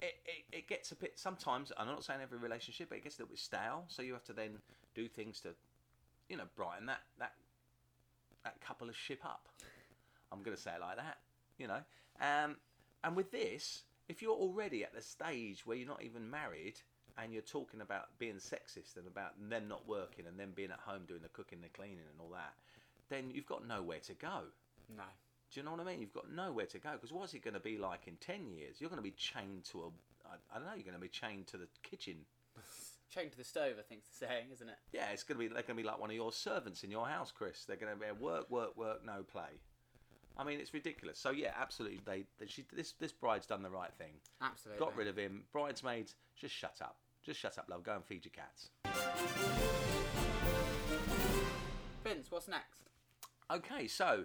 [0.01, 1.19] it, it, it gets a bit.
[1.19, 3.85] Sometimes I'm not saying every relationship, but it gets a little bit stale.
[3.89, 4.59] So you have to then
[4.95, 5.49] do things to,
[6.29, 7.33] you know, brighten that that
[8.45, 9.49] that couple of ship up.
[10.33, 11.19] I'm to say it like that,
[11.59, 11.81] you know.
[12.21, 12.57] Um,
[13.03, 16.81] and with this, if you're already at the stage where you're not even married
[17.19, 20.81] and you're talking about being sexist and about them not working and them being at
[20.81, 22.55] home doing the cooking, the cleaning, and all that,
[23.09, 24.41] then you've got nowhere to go.
[24.95, 25.05] No.
[25.53, 26.01] Do you know what I mean?
[26.01, 28.77] You've got nowhere to go because what's it going to be like in ten years?
[28.81, 29.87] You're going to be chained to a,
[30.29, 30.75] I, I don't know.
[30.75, 32.17] You're going to be chained to the kitchen.
[33.09, 34.75] Chained to the stove, I think's the saying, isn't it?
[34.93, 35.47] Yeah, it's going to be.
[35.47, 37.65] They're going to be like one of your servants in your house, Chris.
[37.65, 39.61] They're going to be work, work, work, no play.
[40.37, 41.19] I mean, it's ridiculous.
[41.19, 42.01] So yeah, absolutely.
[42.05, 44.15] They, they she, this this bride's done the right thing.
[44.43, 44.85] Absolutely.
[44.85, 45.45] Got rid of him.
[45.53, 46.97] Bridesmaids, just shut up.
[47.27, 47.83] Just shut up, love.
[47.83, 48.69] Go and feed your cats.
[52.05, 52.83] Vince, what's next?
[53.51, 54.25] Okay, so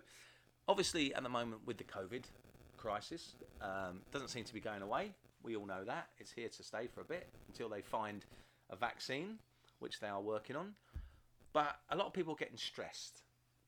[0.68, 2.26] obviously at the moment with the COVID
[2.78, 5.14] crisis, um, doesn't seem to be going away.
[5.42, 8.24] We all know that it's here to stay for a bit until they find
[8.70, 9.40] a vaccine,
[9.80, 10.74] which they are working on.
[11.54, 13.24] But a lot of people are getting stressed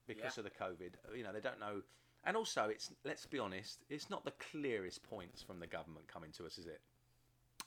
[0.06, 0.42] because Yeah.
[0.42, 0.94] of the COVID.
[1.18, 1.82] You know, they don't know,
[2.24, 6.32] and also it's let's be honest, it's not the clearest points from the government coming
[6.34, 6.82] to us, is it?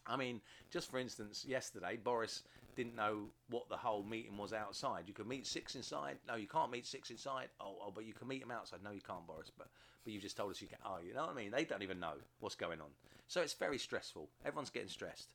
[0.07, 0.41] I mean,
[0.71, 2.43] just for instance, yesterday Boris
[2.77, 5.05] didn't know what the whole meeting was outside.
[5.07, 6.19] You could meet six inside.
[6.29, 7.49] No, you can't meet six inside.
[7.61, 8.81] Oh, oh, but you can meet them outside.
[8.85, 9.51] No, you can't, Boris.
[9.57, 9.69] But
[10.05, 10.79] but you just told us you can.
[10.85, 11.51] Oh, you know what I mean?
[11.51, 12.89] They don't even know what's going on.
[13.29, 14.29] So it's very stressful.
[14.45, 15.31] Everyone's getting stressed.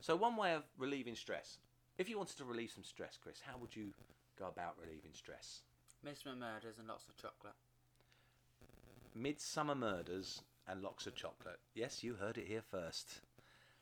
[0.00, 1.58] So one way of relieving stress,
[1.98, 3.92] if you wanted to relieve some stress, Chris, how would you
[4.38, 5.62] go about relieving stress?
[6.04, 7.54] Midsomer Murders and lots of chocolate.
[9.16, 11.58] Midsomer Murders and lots of chocolate.
[11.74, 13.20] Yes, you heard it here first.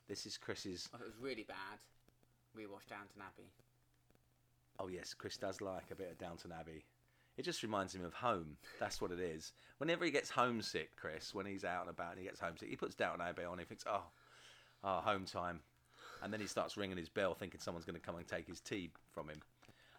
[0.07, 0.87] This is Chris's.
[0.93, 1.79] If it was really bad,
[2.55, 3.49] we watched Downton Abbey.
[4.79, 6.85] Oh yes, Chris does like a bit of Downton Abbey.
[7.37, 8.57] It just reminds him of home.
[8.79, 9.53] That's what it is.
[9.77, 12.75] Whenever he gets homesick, Chris, when he's out and about and he gets homesick, he
[12.75, 13.59] puts Downton Abbey on.
[13.59, 14.03] He thinks, oh,
[14.83, 15.59] oh, home time,
[16.23, 18.59] and then he starts ringing his bell, thinking someone's going to come and take his
[18.59, 19.37] tea from him.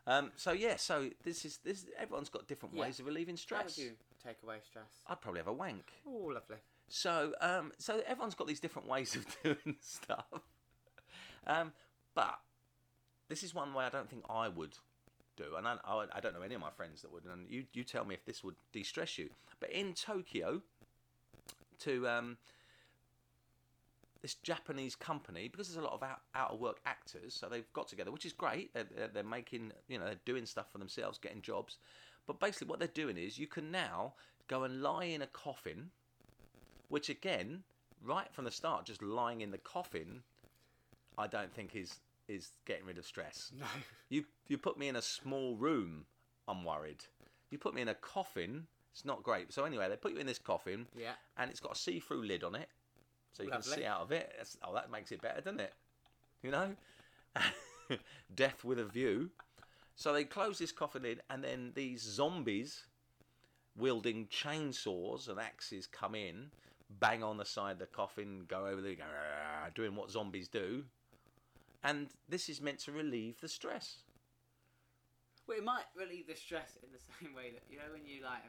[0.06, 1.84] Um, so yeah, so this is this.
[1.98, 2.82] Everyone's got different Yeah.
[2.82, 3.76] ways of relieving How stress.
[3.76, 3.92] would you
[4.24, 4.86] take away stress?
[5.06, 5.92] I'd probably have a wank.
[6.06, 6.56] Oh, lovely.
[6.88, 10.26] So, um, so everyone's got these different ways of doing stuff.
[11.46, 11.72] Um,
[12.14, 12.38] but
[13.28, 14.74] this is one way I don't think I would
[15.36, 17.24] do, and I, I, I don't know any of my friends that would.
[17.24, 19.30] And you, you tell me if this would de-stress you.
[19.60, 20.62] But in Tokyo,
[21.80, 22.36] to um,
[24.22, 27.72] this Japanese company, because there's a lot of out, out of work actors, so they've
[27.72, 28.72] got together, which is great.
[28.74, 31.76] They're, they're, they're making, you know, they're doing stuff for themselves, getting jobs.
[32.26, 34.14] But basically, what they're doing is you can now
[34.48, 35.90] go and lie in a coffin
[36.88, 37.62] which again,
[38.04, 40.22] right from the start, just lying in the coffin,
[41.16, 43.50] I don't think is is getting rid of stress.
[43.58, 43.64] No.
[44.10, 46.04] You you put me in a small room,
[46.46, 47.04] I'm worried.
[47.50, 49.52] You put me in a coffin, it's not great.
[49.52, 51.12] So anyway, they put you in this coffin, Yeah.
[51.36, 52.68] and it's got a see-through lid on it,
[53.32, 54.32] so you can see out of it.
[54.36, 55.72] That's, oh, that makes it better, doesn't it?
[56.42, 56.76] You know,
[58.34, 59.30] death with a view.
[59.96, 62.84] So they close this coffin lid, and then these zombies
[63.76, 66.50] wielding chainsaws and axes come in,
[66.90, 69.04] bang on the side of the coffin, go over there, go,
[69.74, 70.84] doing what zombies do.
[71.82, 74.04] And this is meant to relieve the stress.
[75.46, 78.22] Well, it might relieve the stress in the same way that you know when you
[78.24, 78.42] like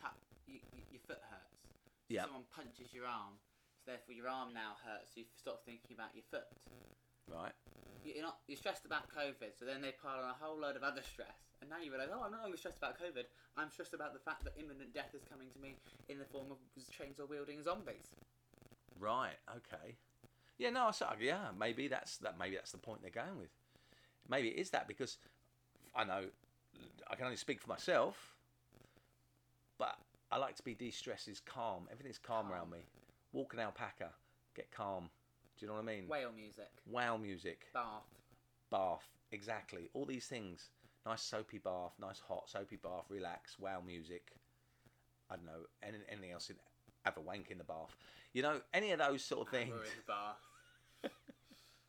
[0.00, 0.12] cut
[0.46, 1.60] you, you, your foot hurts.
[2.08, 2.24] So Yeah.
[2.24, 3.38] Someone punches your arm,
[3.84, 5.14] so therefore your arm now hurts.
[5.14, 6.48] So you stop thinking about your foot.
[7.28, 7.54] Right.
[8.22, 10.76] You- You're not you're stressed about COVID, so then they pile on a whole load
[10.76, 13.24] of other stress, and now you realise, oh, I'm not only stressed about COVID,
[13.56, 15.74] I'm stressed about the fact that imminent death is coming to me
[16.08, 16.58] in the form of
[16.94, 18.14] chainsaw wielding zombies.
[19.00, 19.34] Right.
[19.50, 19.96] Okay.
[20.58, 20.70] Yeah.
[20.70, 20.86] No.
[20.86, 21.14] I saw.
[21.20, 21.48] Yeah.
[21.58, 22.38] Maybe that's that.
[22.38, 23.50] Maybe that's the point they're going with.
[24.28, 25.18] Maybe it is that because
[25.96, 26.26] I know
[27.10, 28.36] I can only speak for myself,
[29.78, 29.98] but
[30.30, 31.26] I like to be de-stressed.
[31.26, 31.88] Is calm.
[31.90, 32.52] Everything's calm, Calm.
[32.52, 32.78] around me.
[33.32, 34.10] Walk an alpaca.
[34.54, 35.10] Get calm.
[35.62, 36.08] Do you know what I mean?
[36.08, 37.66] Whale music, Wow music.
[37.72, 38.02] bath.
[38.68, 39.06] Bath.
[39.30, 39.90] Exactly.
[39.94, 40.70] All these things.
[41.06, 41.92] Nice soapy bath.
[42.00, 43.04] Nice hot soapy bath.
[43.08, 43.60] Relax.
[43.60, 44.32] Wow music.
[45.30, 45.66] I don't know.
[45.80, 46.50] Any, anything else?
[46.50, 46.56] In,
[47.04, 47.94] have a wank in the bath.
[48.32, 49.70] You know, any of those sort of things.
[49.70, 51.12] In the bath.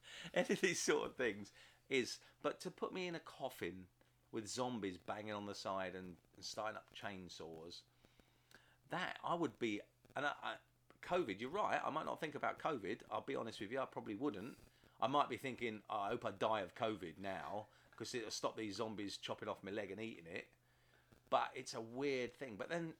[0.35, 1.51] any of these sort of things
[1.89, 3.85] is but to put me in a coffin
[4.31, 7.81] with zombies banging on the side and, and starting up chainsaws
[8.89, 9.81] that i would be
[10.15, 10.53] and I, I,
[11.03, 11.79] COVID, you're right.
[11.85, 12.99] I might not think about COVID.
[13.11, 13.79] I'll be honest with you.
[13.79, 14.55] I probably wouldn't.
[15.01, 18.57] I might be thinking, oh, I hope I die of COVID now because it'll stop
[18.57, 20.47] these zombies chopping off my leg and eating it.
[21.29, 22.55] But it's a weird thing.
[22.57, 22.93] But then,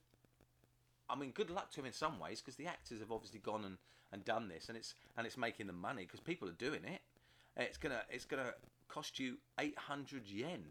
[1.08, 3.64] I mean, good luck to him in some ways because the actors have obviously gone
[3.64, 3.78] and,
[4.12, 7.00] and done this, and it's and it's making them money because people are doing it.
[7.56, 8.54] It's gonna it's gonna
[8.88, 10.64] cost you eight hundred yen.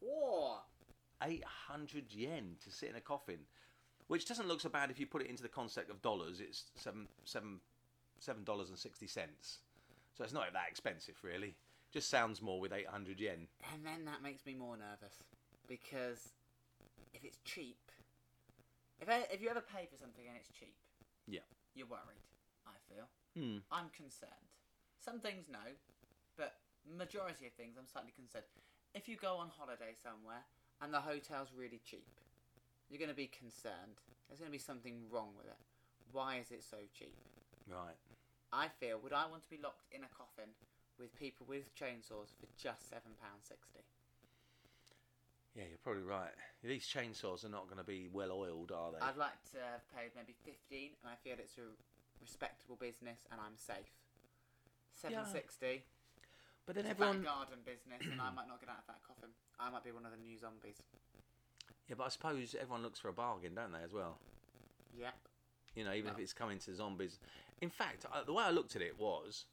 [0.00, 0.58] Whoa!
[1.22, 3.38] 800 yen to sit in a coffin,
[4.08, 6.40] which doesn't look so bad if you put it into the concept of dollars.
[6.40, 7.60] It's seven seven
[8.18, 9.58] seven dollars and sixty cents,
[10.16, 11.54] so it's not that expensive really.
[11.92, 13.46] Just sounds more with 800 yen.
[13.72, 15.22] And then that makes me more nervous
[15.68, 16.32] because
[17.14, 17.78] if it's cheap,
[19.00, 20.74] if I, if you ever pay for something and it's cheap,
[21.26, 21.46] Yeah.
[21.74, 22.20] you're worried.
[22.66, 23.06] I feel.
[23.40, 23.58] Hmm.
[23.70, 24.50] I'm concerned.
[24.98, 25.62] Some things no,
[26.36, 26.56] but
[26.98, 28.44] majority of things I'm slightly concerned.
[28.94, 30.42] If you go on holiday somewhere
[30.82, 32.10] and the hotel's really cheap,
[32.90, 34.00] you're going to be concerned.
[34.28, 35.58] There's going to be something wrong with it.
[36.12, 37.14] Why is it so cheap?
[37.68, 37.96] Right.
[38.52, 40.54] I feel would I want to be locked in a coffin
[40.98, 43.82] with people with chainsaws for just seven pounds sixty?
[45.54, 46.30] Yeah, you're probably right.
[46.62, 49.00] These chainsaws are not going to be well oiled, are they?
[49.02, 51.66] I'd like to have paid maybe fifteen, and I feel it's a
[52.22, 53.90] respectable business and I'm safe.
[54.94, 55.82] Seven sixty.
[56.64, 57.20] but then It's everyone.
[57.20, 59.30] a garden business, and I might not get out of that coffin.
[59.58, 60.80] I might be one of the new zombies.
[61.88, 64.18] Yeah, but I suppose everyone looks for a bargain, don't they, as well?
[64.98, 65.14] Yep.
[65.74, 66.12] You know, even no.
[66.12, 67.18] if it's coming to zombies.
[67.60, 69.44] In fact, I, the way I looked at it was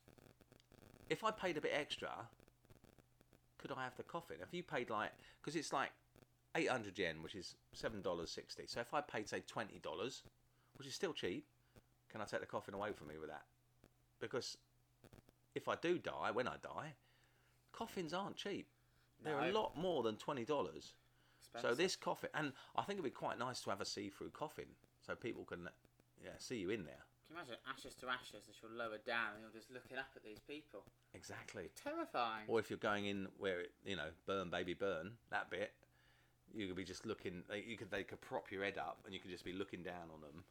[1.10, 2.10] if I paid a bit extra,
[3.60, 4.38] could I have the coffin?
[4.42, 5.92] If you paid like, because it's like
[6.56, 8.28] 800 yen, which is $7.60.
[8.68, 10.22] So if I paid, say, $20,
[10.78, 11.46] which is still cheap,
[12.12, 13.44] can I take the coffin away from me with that?
[14.20, 14.58] Because
[15.56, 16.94] if I do die, when I die,
[17.72, 18.68] coffins aren't cheap.
[19.24, 19.50] They're no.
[19.50, 20.48] a lot more than $20
[21.54, 21.78] expensive.
[21.78, 24.66] So this coffin, and I think it'd be quite nice to have a see-through coffin,
[25.06, 25.70] so people can,
[26.24, 27.04] yeah, see you in there.
[27.28, 30.10] Can you imagine ashes to ashes, and she'll lower down, and you're just looking up
[30.16, 30.84] at these people.
[31.14, 31.70] Exactly.
[31.82, 32.46] Terrifying.
[32.48, 35.72] Or if you're going in where it, you know, burn baby burn that bit,
[36.54, 37.44] you could be just looking.
[37.68, 40.12] You could they could prop your head up, and you could just be looking down
[40.14, 40.44] on them.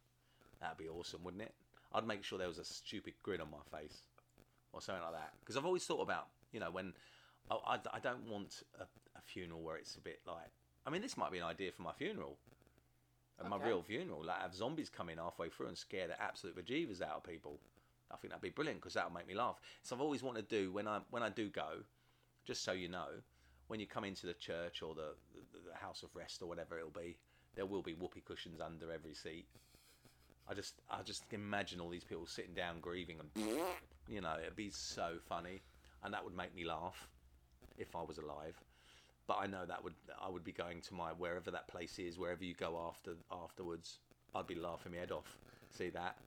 [0.59, 1.53] That'd be awesome, wouldn't it?
[1.93, 3.99] I'd make sure there was a stupid grin on my face,
[4.73, 5.33] or something like that.
[5.39, 6.93] Because I've always thought about, you know, when
[7.51, 10.51] I, I, I don't want a, a funeral where it's a bit like
[10.85, 12.37] I mean, this might be an idea for my funeral.
[13.39, 16.55] At my real funeral, like have zombies come in halfway through and scare the absolute
[16.55, 17.59] bejeevers out of people.
[18.11, 19.59] I think that'd be brilliant because that'll make me laugh.
[19.81, 21.79] So I've always wanted to do when I when I do go,
[22.45, 23.07] just so you know,
[23.67, 26.77] when you come into the church or the, the, the house of rest or whatever
[26.77, 27.17] it'll be,
[27.55, 29.45] there will be whoopee cushions under every seat.
[30.47, 33.47] I just I just imagine all these people sitting down grieving and
[34.07, 35.61] you know it'd be so funny,
[36.03, 37.09] and that would make me laugh
[37.77, 38.55] if I was alive.
[39.27, 42.19] But I know that would I would be going to my wherever that place is,
[42.19, 43.99] wherever you go after afterwards.
[44.35, 45.37] I'd be laughing my head off.
[45.69, 46.17] See that,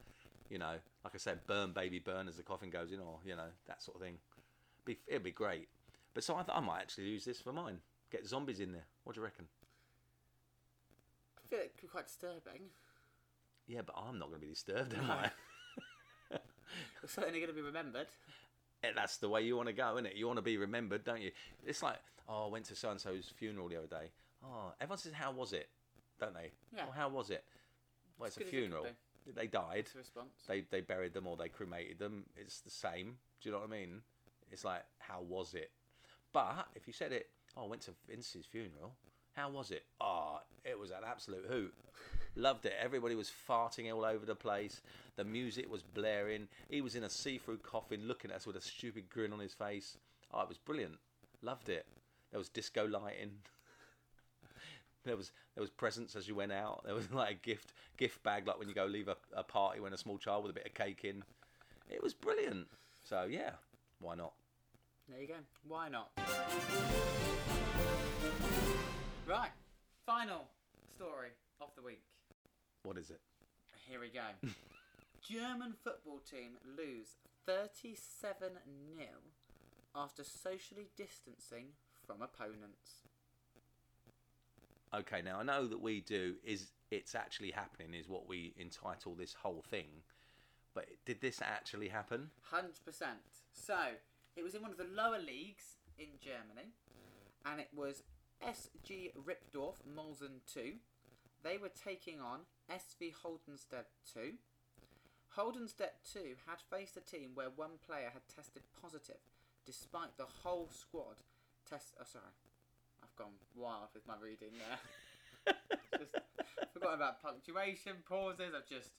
[0.49, 3.37] you know, like I said, burn baby burn as the coffin goes in, or you
[3.37, 4.19] know that sort of thing.
[4.85, 5.69] Be it'd be great.
[6.15, 7.79] But so I, thought I might actually use this for mine.
[8.11, 8.87] Get zombies in there.
[9.05, 9.47] What do you reckon?
[11.37, 12.71] I feel it could be quite disturbing.
[13.67, 15.31] Yeah, but I'm not going to be disturbed, am I?
[17.03, 18.09] It's certainly going to be remembered.
[18.85, 20.15] Eh, That's the way you want to go, isn't it?
[20.17, 21.31] You want to be remembered, don't you?
[21.65, 21.97] It's like,
[22.29, 24.11] oh, I went to so and so's funeral the other day.
[24.45, 25.69] Oh, everyone says, how was it?
[26.21, 26.51] Don't they?
[26.75, 26.85] Yeah.
[26.85, 27.45] Well, how was it?
[28.19, 28.87] Well, it's As a funeral.
[29.35, 29.81] They died.
[29.81, 30.31] It's a response.
[30.47, 32.25] They they buried them or they cremated them.
[32.37, 33.17] It's the same.
[33.41, 34.03] Do you know what I mean?
[34.53, 35.71] It's like, how was it?
[36.33, 38.93] But if you said it, oh, I went to Vince's funeral.
[39.33, 39.85] How was it?
[40.01, 41.75] Oh, it was an absolute hoot.
[42.37, 42.75] Loved it.
[42.79, 44.83] Everybody was farting all over the place.
[45.17, 46.49] The music was blaring.
[46.69, 49.55] He was in a see-through coffin, looking at us with a stupid grin on his
[49.55, 49.97] face.
[50.33, 50.99] Oh, it was brilliant.
[51.41, 51.87] Loved it.
[52.31, 53.31] There was disco lighting.
[55.05, 56.83] There was there was presents as you went out.
[56.85, 59.79] There was like a gift gift bag, like when you go leave a, a party
[59.79, 61.23] when a small child with a bit of cake in.
[61.89, 62.67] It was brilliant.
[63.09, 63.51] So yeah,
[64.01, 64.33] why not?
[65.09, 65.35] There you go.
[65.69, 66.11] Why not?
[69.29, 69.51] Right.
[70.05, 70.49] Final
[70.97, 71.29] story
[71.61, 72.03] of the week.
[72.87, 73.19] What is it?
[73.89, 74.49] Here we go.
[75.29, 78.53] German football team lose 37
[78.97, 79.09] 0
[79.97, 81.71] after socially distancing
[82.07, 83.03] from opponents.
[84.95, 89.17] Okay, now I know that we do is it's actually happening is what we entitle
[89.17, 89.89] this whole thing.
[90.73, 92.31] But did this actually happen?
[92.55, 92.69] 100%.
[93.53, 93.79] So,
[94.37, 96.71] it was in one of the lower leagues in Germany,
[97.45, 98.05] and it was
[98.47, 100.75] SG Ripdorf Molzen 2.
[101.43, 104.33] They were taking on SV Holdenstedt 2.
[105.37, 109.21] Holdenstedt 2 had faced a team where one player had tested positive,
[109.65, 111.17] despite the whole squad
[111.69, 111.95] test.
[112.01, 112.25] Oh, sorry.
[113.03, 115.55] I've gone wild with my reading there.
[115.99, 116.15] just
[116.73, 118.53] forgot about punctuation, pauses.
[118.57, 118.91] I've just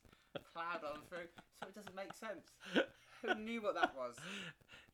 [0.53, 1.27] ploughed on through,
[1.61, 2.51] so it doesn't make sense.
[3.23, 4.15] Who knew what that was?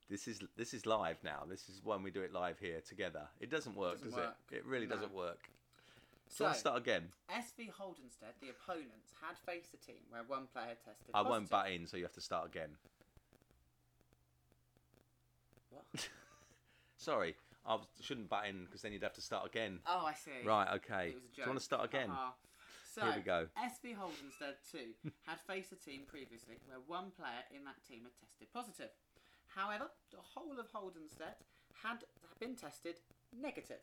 [0.09, 1.43] This is this is live now.
[1.49, 3.23] This is when we do it live here together.
[3.39, 4.35] It doesn't work, Doesn't does work.
[4.51, 4.55] it?
[4.57, 4.95] It really No.
[4.95, 5.49] doesn't work.
[6.33, 7.09] So So, let's start again.
[7.29, 11.11] SV Holdenstedt, the opponents, had faced a team where one player had tested.
[11.13, 12.71] I won't butt in, so you have to start again.
[15.69, 15.85] What?
[16.97, 17.35] Sorry,
[17.67, 19.77] I was- shouldn't butt in because then you'd have to start again.
[19.85, 20.31] Oh, I see.
[20.43, 21.09] Right, okay.
[21.09, 22.09] It was a Do you want to start again?
[22.09, 22.31] Uh-huh.
[22.89, 23.47] So, Here we go.
[23.57, 28.13] SV Holdenstedt 2 had faced a team previously where one player in that team had
[28.19, 28.89] tested positive.
[29.55, 31.41] However, the whole of Holdenstedt
[31.83, 32.03] had
[32.39, 33.01] been tested
[33.35, 33.81] negative.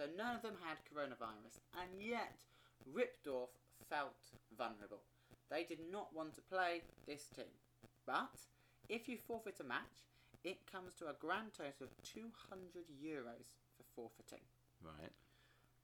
[0.00, 1.60] So none of them had coronavirus.
[1.76, 2.32] And yet,
[2.88, 3.52] Rippdorf
[3.84, 4.16] felt
[4.56, 5.04] vulnerable.
[5.50, 7.52] They did not want to play this team.
[8.06, 8.32] But
[8.88, 10.08] if you forfeit a match,
[10.42, 12.32] it comes to a grand total of 200
[12.96, 14.40] euros for forfeiting.
[14.80, 15.12] Right.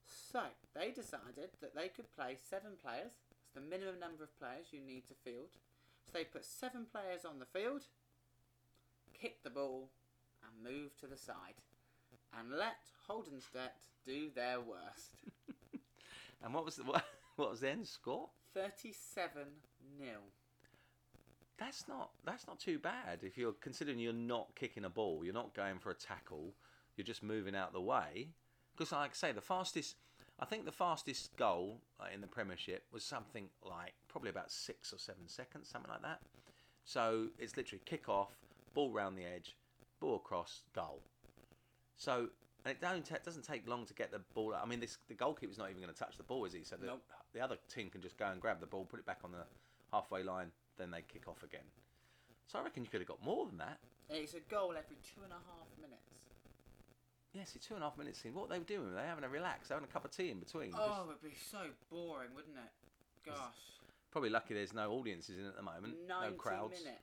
[0.09, 3.21] So they decided that they could play seven players.
[3.29, 5.61] That's the minimum number of players you need to field.
[6.07, 7.85] So they put seven players on the field,
[9.13, 9.91] kicked the ball,
[10.41, 11.61] and moved to the side,
[12.39, 12.77] and let
[13.09, 15.13] Holdenstedt do their worst.
[16.45, 17.05] And what was the, what,
[17.37, 18.29] what was the end score?
[18.55, 19.47] Thirty-seven
[19.99, 20.11] 0
[21.59, 25.35] That's not that's not too bad if you're considering you're not kicking a ball, you're
[25.35, 26.55] not going for a tackle,
[26.97, 28.29] you're just moving out the way.
[28.77, 29.97] Because like I say, the fastest,
[30.39, 34.93] I think the fastest goal uh, in the Premiership was something like probably about six
[34.93, 36.21] or seven seconds, something like that.
[36.85, 38.37] So it's literally kick off,
[38.75, 39.57] ball round the edge,
[39.99, 41.03] ball across, goal.
[41.97, 42.29] So
[42.65, 44.55] and it doesn't take long to get the ball.
[44.55, 44.63] out.
[44.65, 46.65] I mean, this the goalkeeper's not even going to touch the ball, is he?
[46.65, 47.03] So the, Nope.
[47.33, 49.45] the other team can just go and grab the ball, put it back on the
[49.93, 51.67] halfway line, then they kick off again.
[52.47, 53.79] So I reckon you could have got more than that.
[54.11, 56.03] It's a goal every two and a half minutes.
[57.33, 58.35] Yes, it's two and a half minutes in.
[58.35, 58.95] What were they doing?
[58.95, 60.73] They having a relax, having a cup of tea in between?
[60.75, 61.59] Oh, it'd be so
[61.91, 63.31] boring, wouldn't it?
[63.31, 63.83] Gosh.
[64.11, 66.81] Probably lucky there's no audiences in at the moment, no 90 crowds.
[66.83, 67.03] minutes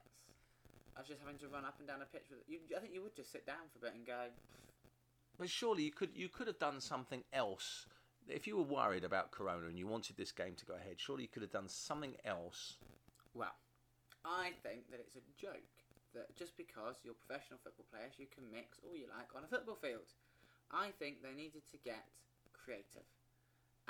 [1.04, 2.64] was just having to run up and down a pitch with you.
[2.72, 4.32] I think you would just sit down for a bit and go.
[5.44, 7.84] But surely you could you could have done something else.
[8.32, 11.28] If you were worried about Corona and you wanted this game to go ahead, surely
[11.28, 12.80] you could have done something else.
[13.36, 13.52] Well,
[14.24, 15.76] I think that it's a joke
[16.16, 19.52] that just because you're professional football players, you can mix all you like on a
[19.52, 20.16] football field.
[20.72, 22.08] I think they needed to get
[22.56, 23.12] creative,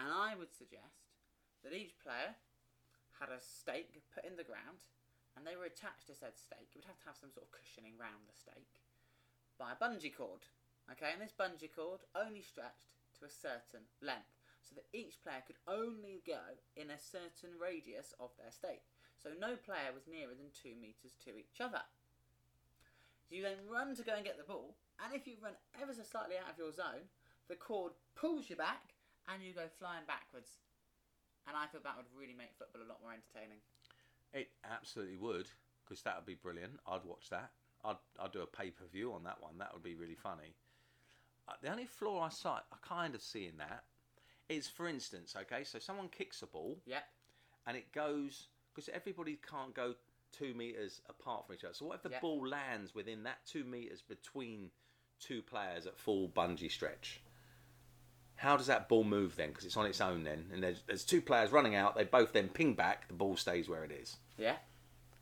[0.01, 1.13] and I would suggest
[1.61, 2.33] that each player
[3.21, 4.81] had a stake put in the ground,
[5.37, 6.73] and they were attached to said stake.
[6.73, 8.81] You would have to have some sort of cushioning round the stake
[9.61, 10.49] by a bungee cord.
[10.91, 15.43] Okay, and this bungee cord only stretched to a certain length, so that each player
[15.45, 18.83] could only go in a certain radius of their state.
[19.15, 21.81] So no player was nearer than two metres to each other.
[23.31, 26.03] You then run to go and get the ball, and if you run ever so
[26.03, 27.07] slightly out of your zone,
[27.47, 28.93] the cord pulls you back
[29.27, 30.59] and you go flying backwards.
[31.47, 33.59] And I thought that would really make football a lot more entertaining.
[34.31, 35.47] It absolutely would,
[35.83, 36.79] because that would be brilliant.
[36.87, 37.51] I'd watch that.
[37.83, 39.57] I'd I'd do a pay per view on that one.
[39.57, 40.55] That would be really funny.
[41.47, 43.83] Uh, the only flaw I saw, I kind of see in that,
[44.49, 47.03] is for instance, okay, so someone kicks a ball Yep.
[47.67, 49.95] and it goes because everybody can't go
[50.31, 51.73] two meters apart from each other.
[51.73, 52.19] So what if the Yeah.
[52.21, 54.71] ball lands within that two meters between
[55.19, 57.21] two players at full bungee stretch?
[58.37, 59.49] How does that ball move then?
[59.49, 61.95] Because it's on its own then, and there's, there's two players running out.
[61.95, 63.07] They both then ping back.
[63.07, 64.17] The ball stays where it is.
[64.37, 64.57] Yeah.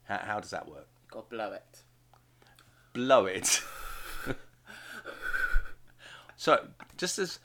[0.04, 0.88] How, how does that work?
[1.10, 1.84] Got to blow it.
[2.94, 3.62] Blow it.
[6.42, 7.38] so, just as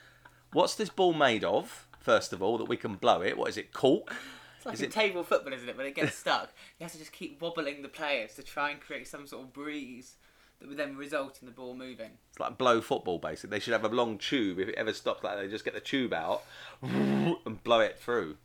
[0.52, 1.86] what's this ball made of?
[2.00, 3.36] First of all, that we can blow it.
[3.36, 3.72] What is it?
[3.72, 4.14] Cork.
[4.56, 5.76] It's like Is in it- table football, isn't it?
[5.76, 8.80] When it gets stuck, you have to just keep wobbling the players to try and
[8.80, 10.14] create some sort of breeze
[10.60, 12.12] that would then result in the ball moving.
[12.30, 13.50] It's like blow football, basically.
[13.56, 14.58] They should have a long tube.
[14.58, 16.42] If it ever stops like that, they just get the tube out
[16.82, 18.36] and blow it through.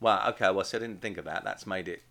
[0.00, 0.28] Wow.
[0.30, 0.50] Okay.
[0.50, 1.44] Well, see, I didn't think of that.
[1.44, 2.02] That's made it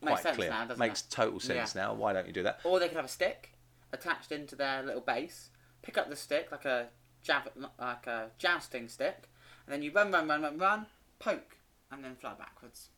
[0.00, 0.50] quite Makes clear.
[0.50, 1.10] now, Makes it?
[1.10, 1.82] total sense Yeah.
[1.82, 1.94] now.
[1.94, 2.60] Why don't you do that?
[2.64, 3.50] Or they could have a stick
[3.92, 5.50] attached into their little base.
[5.82, 6.88] Pick up the stick like a
[7.24, 9.28] jab, like a jousting stick,
[9.66, 10.86] and then you run, run, run, run, run,
[11.18, 11.56] poke,
[11.90, 12.90] and then fly backwards.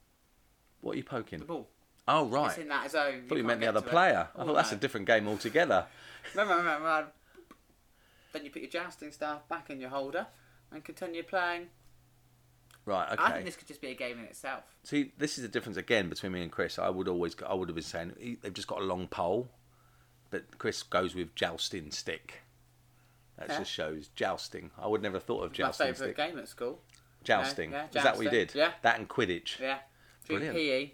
[0.83, 1.39] What are you poking?
[1.39, 1.69] The ball.
[2.09, 2.59] Oh, It's right.
[2.59, 3.23] in that zone.
[3.25, 4.29] I thought you meant the other player.
[4.37, 5.87] I Oh, thought that's a different game altogether.
[6.35, 7.05] Run, run, run, run.
[8.33, 10.27] Then you put your jousting staff back in your holder
[10.73, 11.69] and continue playing.
[12.85, 13.11] Right.
[13.13, 13.23] Okay.
[13.23, 14.63] I think this could just be a game in itself.
[14.85, 16.79] See, this is the difference again between me and Chris.
[16.79, 19.49] I would always, I would have been saying they've just got a long pole,
[20.31, 22.43] but Chris goes with jousting stick.
[23.39, 23.59] That Yeah.
[23.59, 24.71] just shows jousting.
[24.79, 25.87] I would never have thought of jousting.
[25.87, 26.35] My jousting favourite stick.
[26.35, 26.81] game at school.
[27.23, 27.73] Jousting.
[27.73, 28.55] Yeah, yeah, is that what you did?
[28.55, 28.73] Yeah.
[28.83, 29.59] That and Quidditch.
[29.59, 29.79] Yeah.
[30.27, 30.57] Brilliant.
[30.57, 30.85] PE.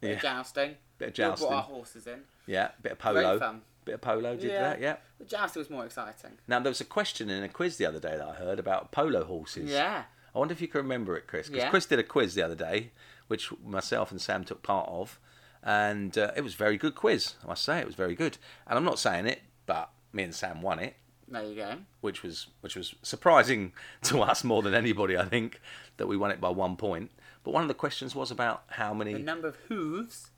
[0.00, 0.16] Bit Yeah.
[0.16, 0.76] of jousting.
[0.98, 1.24] Bit of jousting.
[1.24, 1.48] We jousting.
[1.48, 2.24] brought our horses in.
[2.46, 2.70] Yeah.
[2.80, 3.38] Bit of Great polo.
[3.38, 3.62] fun.
[3.84, 4.36] Bit of polo.
[4.36, 4.80] Did that?
[4.80, 4.96] Yeah.
[5.18, 6.38] The jousting was more exciting.
[6.46, 8.92] Now there was a question in a quiz the other day that I heard about
[8.92, 9.70] polo horses.
[9.70, 10.04] Yeah.
[10.34, 11.48] I wonder if you can remember it, Chris.
[11.50, 11.68] Because.
[11.68, 12.92] Chris did a quiz the other day,
[13.26, 15.20] which myself and Sam took part of,
[15.62, 17.34] and uh, it was a very good quiz.
[17.44, 18.38] I must say it was very good.
[18.66, 20.96] And I'm not saying it, but me and Sam won it,
[21.28, 21.76] There you go.
[22.00, 25.16] which was which was surprising to us more than anybody.
[25.16, 25.60] I think
[25.96, 27.10] that we won it by one point.
[27.44, 29.14] But one of the questions was about how many.
[29.14, 30.30] The number of hooves.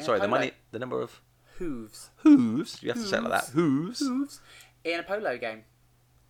[0.00, 1.20] sorry, the money, the number of
[1.58, 2.10] Hooves.
[2.18, 2.80] hooves.
[2.82, 3.50] You have to say it like that.
[3.52, 3.98] Hooves.
[3.98, 4.40] Hooves.
[4.84, 5.64] In a polo game.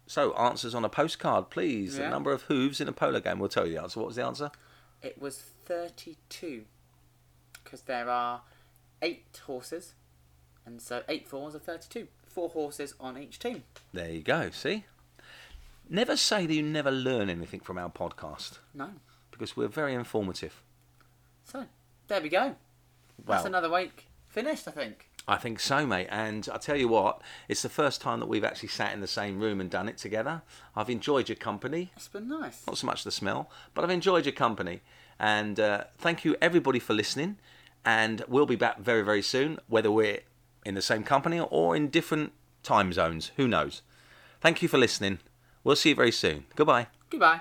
[0.06, 1.98] So answers on a postcard, please.
[1.98, 3.38] The number of hooves in a polo game.
[3.38, 4.00] We'll tell you the answer.
[4.00, 4.50] What was the answer?
[5.02, 6.64] It was 32.
[7.62, 8.40] Because there are
[9.02, 9.92] eight horses.
[10.68, 12.08] And so eight fours are 32.
[12.26, 13.64] Four horses on each team.
[13.94, 14.50] There you go.
[14.50, 14.84] See.
[15.88, 18.90] Never say that you never learn anything from our podcast No.
[19.30, 20.60] because we're very informative.
[21.44, 21.64] So,
[22.08, 22.54] there we go.
[23.18, 25.08] That's Well, another week finished, I think.
[25.26, 26.08] I think so, mate.
[26.10, 29.06] And I tell you what, it's the first time that we've actually sat in the
[29.06, 30.42] same room and done it together.
[30.76, 31.92] I've enjoyed your company.
[31.96, 32.66] It's been nice.
[32.66, 34.82] Not so much the smell, but I've enjoyed your company.
[35.18, 37.38] And uh, thank you, everybody, for listening.
[37.86, 40.20] And we'll be back very, very soon, whether we're
[40.68, 43.32] in the same company or in different time zones.
[43.36, 43.82] Who knows?
[44.40, 45.18] Thank you for listening.
[45.64, 46.44] We'll see you very soon.
[46.54, 46.88] Goodbye.
[47.10, 47.40] Goodbye.